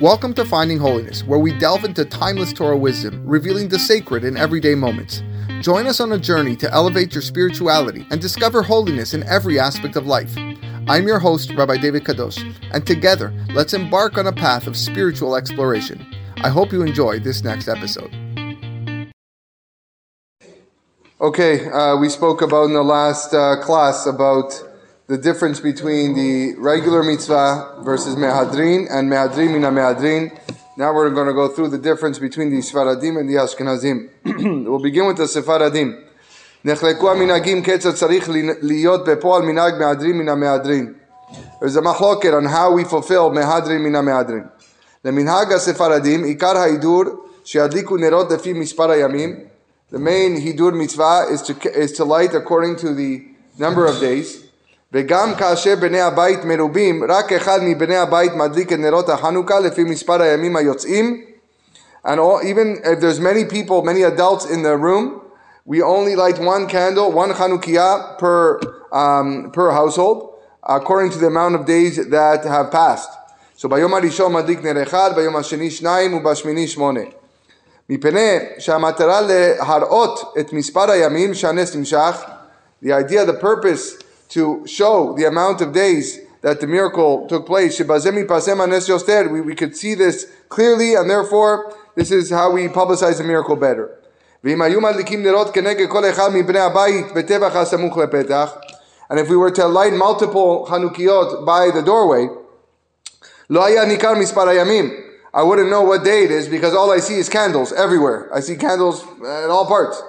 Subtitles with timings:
[0.00, 4.36] Welcome to Finding Holiness, where we delve into timeless Torah wisdom, revealing the sacred in
[4.36, 5.24] everyday moments.
[5.60, 9.96] Join us on a journey to elevate your spirituality and discover holiness in every aspect
[9.96, 10.32] of life.
[10.86, 12.38] I'm your host, Rabbi David Kadosh,
[12.70, 16.06] and together, let's embark on a path of spiritual exploration.
[16.44, 18.14] I hope you enjoy this next episode.
[21.20, 24.62] Okay, uh, we spoke about in the last uh, class about
[25.07, 30.31] the difference between the regular mitzvah versus mehadrin and mehadrin mina mehadrin.
[30.77, 34.65] Now we're going to go through the difference between the Sfaradim and the Ashkenazim.
[34.65, 36.09] we'll begin with the Sefaradim.
[36.65, 38.29] נחלקו המנהגים כיצד צריך
[38.61, 40.93] להיות בפועל מנהג מהדרין מן המהדרין.
[41.59, 44.43] There's a מחלוקת on how we fulfill מהדרין מן המהדרין.
[45.05, 47.03] למנהג הספרדים עיקר ההידור
[47.43, 49.35] שידליקו נרות לפי מספר הימים.
[49.91, 53.27] The main hidur mitzvah is to, is to light according to the
[53.59, 54.43] number of days.
[54.93, 60.21] וגם כאשר בני הבית מרובים, רק אחד מבני הבית מדליק את נרות החנוכה לפי מספר
[60.21, 61.21] הימים היוצאים.
[62.05, 65.21] And all, even if there's many people, many adults in the room,
[65.65, 68.59] we only light one candle, one Chanukiah per,
[68.91, 73.09] um, per household, according to the amount of days that have passed.
[73.55, 77.01] So ביום הראשון מדליק נר אחד, ביום השני שניים ובשמיני שמונה.
[77.89, 82.23] מפני שהמטרה להראות את מספר הימים שהנס נמשך,
[82.83, 87.78] the idea, the purpose to show the amount of days that the miracle took place.
[87.80, 87.86] We,
[89.40, 93.98] we could see this clearly, and therefore, this is how we publicize the miracle better.
[99.10, 102.28] And if we were to light multiple Chanukiot by the doorway,
[105.34, 108.28] I wouldn't know what day it is because all I see is candles everywhere.
[108.32, 110.02] I see candles in all parts.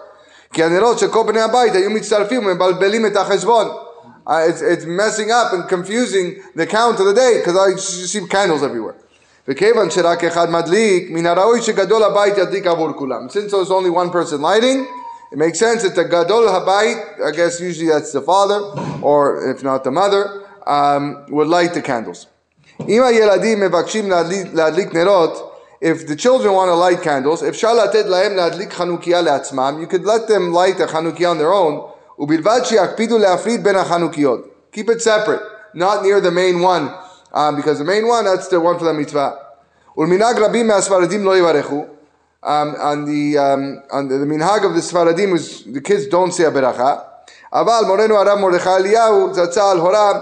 [4.28, 8.27] Uh, it's, it's messing up and confusing the count of the day because I see
[8.27, 8.94] candles everywhere.
[9.48, 13.27] וכיוון שרק אחד מדליק, מן הראוי שגדול הבית ידליק עבור כולם.
[13.28, 14.86] Since there's only one person lighting,
[15.33, 18.61] it makes sense that the gadol habayit, I guess usually that's the father,
[19.02, 22.27] or if not the mother, um, would light the candles.
[22.89, 24.11] אם הילדים מבקשים
[24.52, 25.51] להדליק נרות,
[25.83, 30.05] if the children want to light candles, אפשר לתת להם להדליק חנוכיה לעצמם, you could
[30.05, 31.80] let them light a חנוכיה on their own,
[32.18, 34.40] ובלבד שיקפידו להפריד בין החנוכיות.
[34.73, 35.42] Keep it separate,
[35.74, 36.90] not near the main one,
[37.33, 39.30] um, because the main one, that's the one for the mitzvah.
[39.96, 41.85] ולמנהג רבים מהספרדים לא יברכו.
[42.45, 46.33] Um, on the, um, on the, the minhag of the Sfaradim was the kids don't
[46.33, 47.01] say a beracha.
[47.52, 50.12] אבל מורנו הרב מרדכי אליהו זצ"ל הורה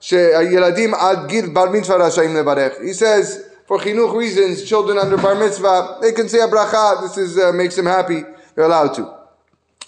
[0.00, 2.72] שהילדים עד גיל בר מצווה רשאים לברך.
[2.72, 7.16] He says, for chinuch reasons, children under bar mitzvah, they can say a bracha, this
[7.16, 8.24] is, uh, makes them happy,
[8.54, 9.15] they're allowed to.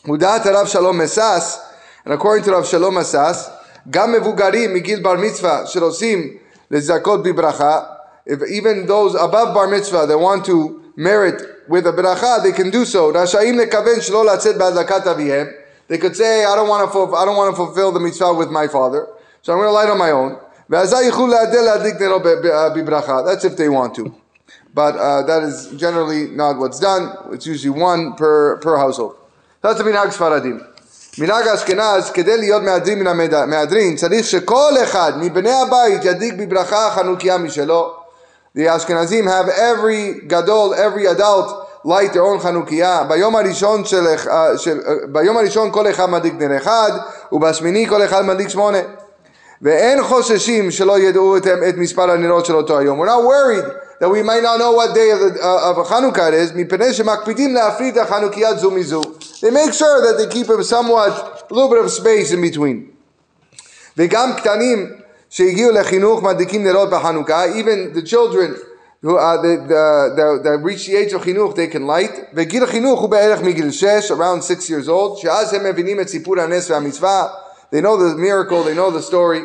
[0.07, 1.61] מודעת הרב שלום מסס,
[2.07, 3.51] and according to רב שלום מסס,
[3.91, 6.37] גם מבוגרים מגיל בר מצווה שרוצים
[6.71, 7.81] לזכות בברכה,
[8.29, 12.71] if even those above bar mitzvah that want to merit with a bracha, they can
[12.71, 13.12] do so.
[13.15, 15.47] רשאים לכוון שלא lachet בהדלקת אביהם.
[15.89, 18.33] They could say, I don't want to fulfill, I don't want to fulfill the mitzvah
[18.33, 19.07] with my father,
[19.43, 20.37] so I'm going to light on my own.
[20.71, 22.21] ואזי יוכלו להדל להדליק נרו
[22.75, 23.23] בברכה.
[23.23, 24.12] That's if they want to.
[24.75, 27.12] But uh, that is generally not what's done.
[27.33, 29.15] It's usually one per, per household.
[29.62, 30.59] That's the minhag ספרדים.
[31.18, 37.38] מנהג אשכנז, כדי להיות מהדרין מן המהדרין, צריך שכל אחד מבני הבית ידליק בברכה חנוכיה
[37.38, 37.94] משלו.
[38.58, 41.50] The Ashkenazim have every gadol, every adult
[41.86, 43.03] light their own חנוכיה.
[43.08, 44.06] ביום הראשון, של,
[44.58, 44.80] של,
[45.12, 46.92] ביום הראשון כל אחד מדליק נר אחד,
[47.31, 48.80] ובשמיני כל אחד מדליק שמונה.
[49.62, 53.02] ואין חוששים שלא ידעו את, את מספר הנרות של אותו היום.
[53.02, 53.66] We're not worried
[54.00, 56.94] that we might not know what day of, the, uh, of Hanukkah it is, מפני
[56.94, 59.02] שמקפידים להפריד החנוכיה זו מזו.
[59.41, 62.91] They make sure that they keep him somewhat, a little bit of space in between.
[63.97, 64.93] וגם קטנים
[65.31, 68.57] שהגיעו לחינוך מדליקים נרות בחנוכה, even the children
[69.03, 72.21] who, uh, the, the, the, that reach the age of חינוך, they can light.
[72.35, 76.41] וגיל החינוך הוא בערך מגיל 6, around 6 years old, שאז הם מבינים את סיפור
[76.41, 77.29] הנס והמצווה,
[77.73, 79.45] they know the miracle, they know the story.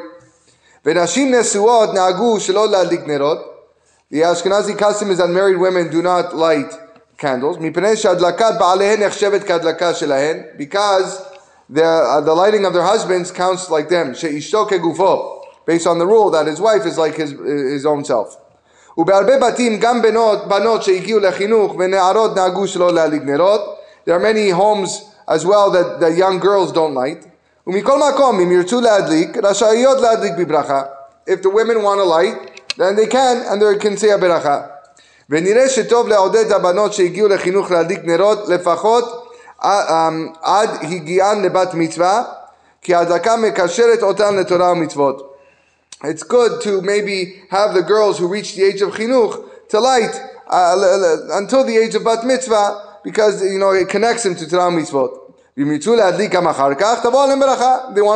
[0.85, 3.37] ונשים נשואות נהגו שלא להדליק נרות,
[4.11, 6.82] the Ashkenazi custom is that married women do not light
[7.18, 7.58] candles.
[10.56, 11.22] because
[11.68, 14.14] the, uh, the lighting of their husbands counts like them.
[15.66, 18.36] Based on the rule that his wife is like his, his own self.
[24.04, 27.26] There are many homes as well that the young girls don't light.
[31.26, 32.36] If the women want to light,
[32.76, 34.73] then they can, and they can say a beracha.
[35.29, 39.29] ונראה שטוב לעודד הבנות שהגיעו לחינוך להדליק נרות לפחות
[40.41, 42.23] עד הגיען לבת מצווה,
[42.81, 45.35] כי ההדלקה מקשרת אותן לתורה ומצוות.
[46.03, 49.35] It's good to maybe have the girls who reach the age of chinuch
[49.69, 50.15] to light
[50.47, 54.71] uh, until the age of bat mitzvah because you know it connects him to Torah
[54.71, 55.11] mitzvot.
[55.55, 55.83] They want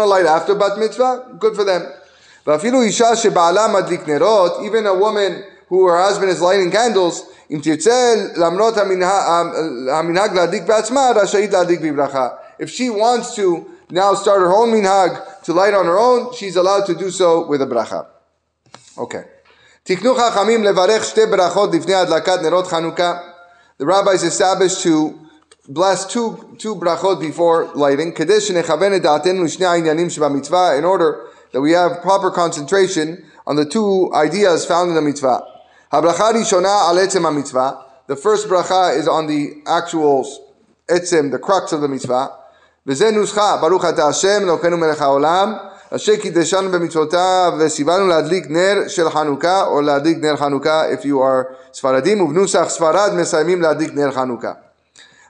[0.03, 1.83] to light after bat mitzvah, good for them.
[4.65, 7.25] Even a woman who her husband is lighting candles,
[12.59, 16.55] if she wants to now start her own minhag to light on her own, she's
[16.55, 18.07] allowed to do so with a bracha.
[18.97, 19.23] Okay.
[19.83, 23.13] תקנו חכמים לברך שתי ברכות לפני הדלקת נרות חנוכה.
[23.79, 25.13] The rabbis established to
[25.67, 31.15] bless two, two brachot before lighting, כדי שנכוון את דעתנו לשני העניינים שבמצווה, in order
[31.51, 35.39] that we have proper concentration on the two ideas found in the mitzvah.
[35.92, 37.70] הברכה הראשונה על עצם המצווה.
[38.10, 40.26] The first bracha is on the actual
[40.88, 42.26] עצם, the crux of the mitzvah.
[42.86, 45.54] וזה נוסחה, ברוך אתה השם, אלוקינו מלך העולם,
[45.96, 51.52] אשר קידשנו במצוותיו וציוונו להדליק נר של חנוכה, או להדליק נר חנוכה, if you are
[51.74, 54.52] ספרדים, ובנוסח ספרד מסיימים להדליק נר חנוכה.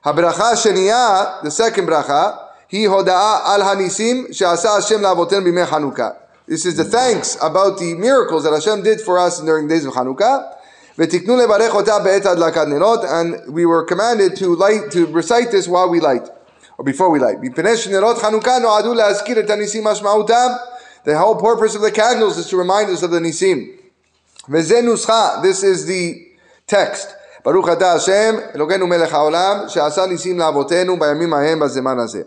[0.04, 2.30] הברכה השנייה, the second ברכה,
[2.70, 6.08] היא הודעה על הניסים שעשה השם לאבותינו בימי חנוכה.
[6.47, 9.85] This is the thanks about the miracles that Hashem did for us during the days
[9.85, 10.39] of Hanukkah.
[10.99, 15.67] ותקנו לברך אותה בעת הדלקת נרות, and we were commanded to light, to recite this
[15.67, 16.29] while we light,
[16.77, 17.37] or before we light.
[17.41, 20.47] מפני שנרות חנוכה נועדו להזכיר את הניסים משמעותם.
[21.05, 23.57] The whole purpose of the candles is to remind us of the nisim.
[24.49, 27.07] וזה נוסחה, this is the text.
[27.45, 32.21] ברוך אתה השם, אלוקינו מלך העולם, שעשה ניסים לאבותינו בימים ההם בזמן הזה.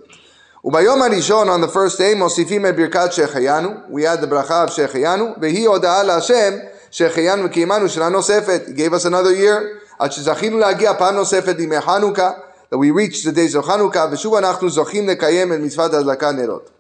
[0.64, 4.70] וביום הראשון, on the first day, מוסיפים את ברכת שהחיינו, we add the ברכה of
[4.70, 6.54] שהחיינו, והיא הודעה להשם
[6.90, 9.62] שהחיינו וקיימנו שנה נוספת, he gave us another year,
[9.98, 12.30] עד שזכינו להגיע פעם נוספת לימי חנוכה,
[12.72, 16.70] that we reached the days of חנוכה, ושוב אנחנו זוכים לקיים את מצוות הדלקה נרות.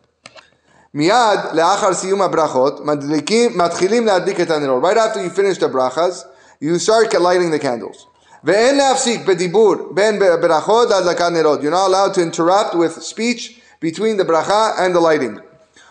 [0.94, 4.82] מיד לאחר סיום הברכות, מדליקים, מתחילים להדליק את הנרות.
[4.82, 6.24] Right after you finish the brachas,
[6.62, 8.06] you start lighting the candles.
[8.44, 11.60] ואין להפסיק בדיבור בין ברכות להדלקת נרות.
[11.60, 15.40] You're not allowed to interrupt with speech between the bracha and the lighting.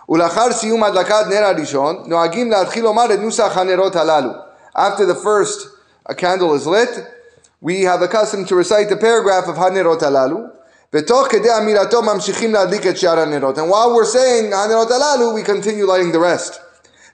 [0.09, 4.29] ולאחר סיום הדלקת נר הראשון, נוהגים להתחיל לומר את נוסח הנרות הללו.
[4.77, 5.67] After the first
[6.09, 7.05] a candle is lit,
[7.61, 10.37] we have a custom to recite the paragraph of הנרות הללו,
[10.93, 13.57] ותוך כדי אמירתו ממשיכים להדליק את שאר הנרות.
[13.57, 16.59] And while we're saying הנרות הללו, we continue lighting the rest.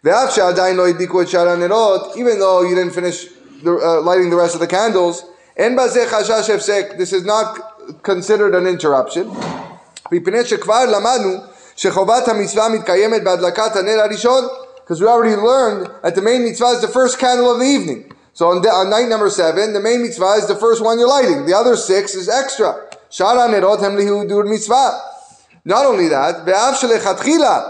[0.04, 3.28] ואף שעדיין לא הדליקו את שאר הנרות, even though you didn't finish
[3.64, 5.26] the, uh, lighting the rest of the candles,
[5.58, 6.86] אין בזה חשש הפסק.
[6.98, 7.60] This is not
[8.04, 9.28] considered an interruption.
[10.12, 11.38] מפני שכבר למדנו
[11.76, 14.48] שחובת המצווה מתקיימת בהדלקת הנר הראשון,
[14.86, 18.12] because we already learned that the main mitzvah is the first candle of the evening.
[18.34, 21.46] So on, on night number seven, the main mitzvah is the first one you're lighting.
[21.46, 22.70] The other six is extra.
[23.10, 24.90] Shara nerot hem lihudur mitzvah.
[25.66, 27.62] Not only that, ואף שלכתחילה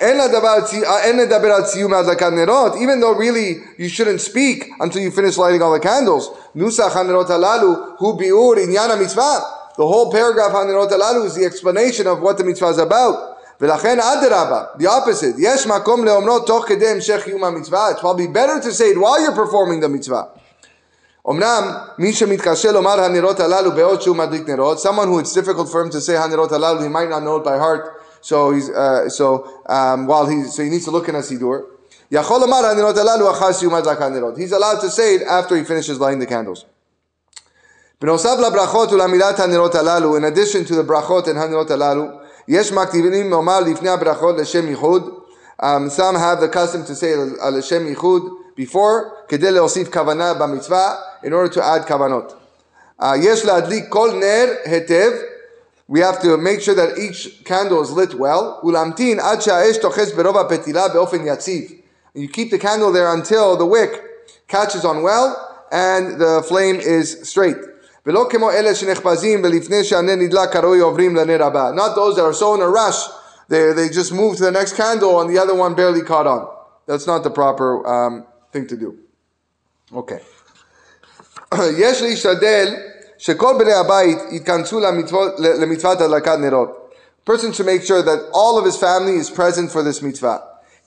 [0.00, 5.36] אין לדבר על סיום הדלקת נרות, even though really you shouldn't speak until you finish
[5.36, 6.30] lighting all the candles.
[6.54, 9.40] נוסח הנרות הללו הוא ביאור עניין המצווה.
[9.78, 13.34] The whole paragraph Hanirot Alalu is the explanation of what the mitzvah is about.
[13.60, 17.90] ולכן אדרבה, the opposite, יש מקום לאומרו תוך כדי המשך קיום המצווה.
[17.90, 20.24] It's probably better to say it while you're performing the mitzvah.
[21.30, 25.80] אמנם מי שמתקשה לומר הנרות הללו בעוד שהוא מדליק נרות, someone who it's difficult for
[25.82, 29.08] him to say הנרות הללו, he might not know it by heart, so he's, uh,
[29.08, 31.62] so um, while he, so he needs to look in a sidur.
[32.12, 34.36] יכול לומר הנרות הללו אחר סיום הדלקת נרות.
[34.36, 36.64] He's allowed to say it after he finishes lighting the candles.
[40.16, 42.04] in addition to the ברכות and הנרות הללו,
[42.48, 45.14] יש מקטיבים לומר לפני הברכות לשם ייחוד.
[45.62, 48.22] Um, some have the custom to say על לשם ייחוד
[48.60, 52.34] before, כדי להוסיף כוונה במצווה, in order to add כוונות.
[53.00, 55.12] Uh, יש להדליק כל נר היטב,
[55.90, 60.12] we have to make sure that each candle is lit well, ולהמתין עד שהאש תוחס
[60.12, 61.72] ברוב הפתילה באופן יציב.
[62.16, 64.00] You keep the candle there until the wick
[64.48, 65.36] catches on well
[65.70, 67.58] and the flame is straight.
[68.08, 71.70] ולא כמו אלה שנחפזים ולפני שהנר נדלק כראוי עוברים לנר הבא.
[71.74, 73.08] Not those that are so in a rush,
[73.48, 76.46] they, they just move to the next candle and the other one barely caught on.
[76.86, 78.98] That's not the proper um, thing to do.
[79.92, 80.20] Okay.
[81.76, 82.74] יש להשתדל
[83.18, 84.80] שכל בני הבית יתכנסו
[85.38, 86.80] למצוות הדלקת נרות.
[87.26, 90.38] Person should make sure that all of his family is present for this mitzvah.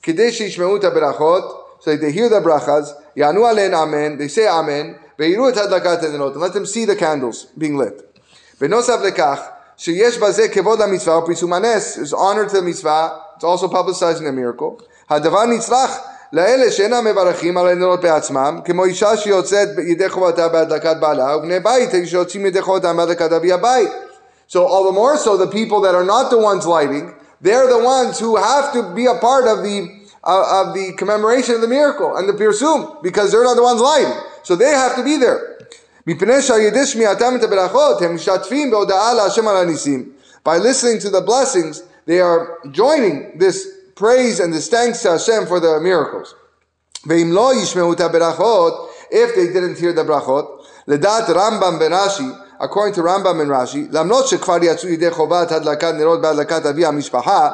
[0.02, 5.01] כדי שישמעו את הברכות, so they hear the brachas, יענו עליהן אמן, they say amen,
[5.22, 8.02] ויראו את הדלקת הנרות, let them see the candles being lit.
[8.60, 9.40] בנוסף לכך,
[9.76, 14.32] שיש בזה כבוד למצווה ופרסום הנס, is honor to the מצווה, it's also publicizing a
[14.32, 14.82] miracle.
[15.10, 15.98] הדבר נצרך
[16.32, 21.90] לאלה שאינם מברכים על הנרות בעצמם, כמו אישה שיוצאת ידי חובתה בהדלקת בעלה, ובני בית
[22.04, 23.90] שיוצאים ידי חובתם בהדלקת אבי הבית.
[24.48, 27.82] So all the more so the people that are not the ones lighting, they're the
[27.84, 31.68] ones who have to be a part of the uh, of the commemoration of the
[31.68, 34.16] miracle and the pirsum because they're not the ones lighting.
[34.42, 35.58] So they have to be there.
[36.06, 40.04] מפני שעל ידי שמיעתם את הברכות הם משתפים בהודעה להשם על הניסים.
[40.46, 45.46] By listening to the blessings, they are joining this praise and this thanks to Hashem
[45.46, 46.34] for the miracles.
[47.06, 52.30] ואם לא ישמעו את הברכות, if they didn't hear the ברכות, לדעת רמב"ם ורש"י,
[52.60, 57.50] according to Rambam and Rashi, למרות שכבר יצאו ידי חובת הדלקת נרות בהדלקת אבי המשפחה,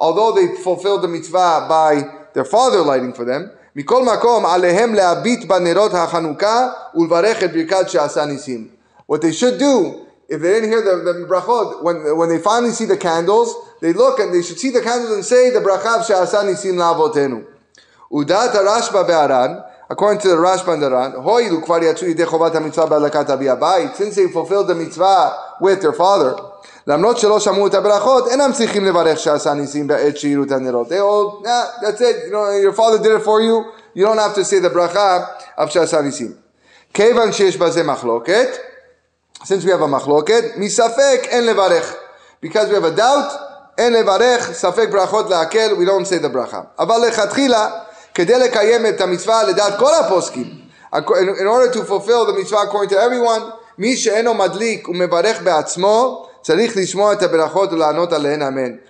[0.00, 5.44] although they fulfilled the mitzvah by their father lighting for them, מכל מקום עליהם להביט
[5.48, 8.68] בנרות החנוכה ולברך את ברכת שעשה ניסים.
[9.12, 12.72] What they should do, if they didn't hear the, the brachot, when, when they finally
[12.72, 15.98] see the candles, they look and they should see the candles and say the bracha
[15.98, 17.40] of שעשה ניסים לאבותינו.
[18.12, 19.54] ודעת הרשב"א והר"ן,
[19.90, 23.50] according to the Rashba and the Ran, הואילו כבר יצאו ידי חובת המצווה בהדלקת אבי
[23.50, 26.34] הבית, since they fulfilled the mitzvah with their father,
[26.87, 30.87] למרות שלא שמעו את הברכות, אינם צריכים לברך שעשה ניסים בעת שיראו את הנרות.
[30.87, 33.65] They all, nah, that's it, you know, your father did it for you,
[33.95, 35.27] you don't have to say the bracha
[35.57, 36.31] of שעשה ניסים.
[36.93, 38.47] כיוון שיש בזה מחלוקת,
[39.43, 41.95] since we have a מחלוקת, מספק אין לברך.
[42.45, 43.33] Because we have a doubt,
[43.77, 46.57] אין לברך, ספק ברכות להקל, we don't say the bracha.
[46.79, 47.69] אבל לכתחילה,
[48.13, 50.61] כדי לקיים את המצווה לדעת כל הפוסקים,
[50.93, 53.41] in order to fulfill the mitzvah according to everyone,
[53.77, 56.27] מי שאינו מדליק ומברך בעצמו,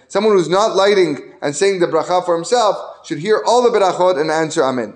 [0.08, 4.20] Someone who's not lighting and saying the bracha for himself should hear all the brachot
[4.20, 4.94] and answer amen.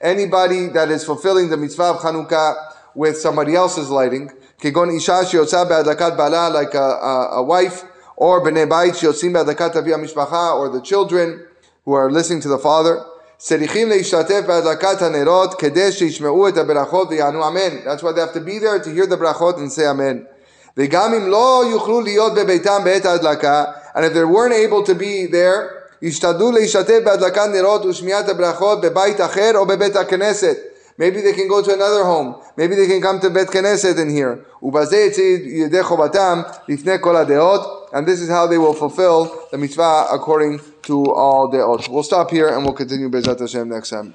[0.00, 2.54] Anybody that is fulfilling the mitzvah of Chanukah
[2.94, 4.30] with somebody else's lighting,
[4.62, 4.74] like
[6.74, 7.84] a, a, a wife,
[8.16, 11.46] or or the children
[11.84, 13.04] who are listening to the father.
[13.44, 17.76] צריכים להשתתף בהדלקת הנרות כדי שישמעו את הברכות ויענו אמן.
[17.84, 20.24] That's why they have to be there to hear the ברכות and say amen.
[20.76, 25.32] וגם אם לא יוכלו להיות בביתם בעת ההדלקה, and if they weren't able to be
[25.32, 25.62] there,
[26.02, 30.71] ישתדלו להשתתף בהדלקת נרות ושמיעת הברכות בבית אחר או בבית הכנסת.
[30.98, 32.40] Maybe they can go to another home.
[32.56, 34.44] Maybe they can come to Bet Knesset in here.
[37.92, 41.88] And this is how they will fulfill the mitzvah according to all deot.
[41.88, 44.14] We'll stop here and we'll continue Bezat Hashem next time.